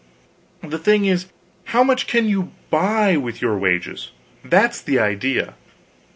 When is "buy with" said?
2.71-3.39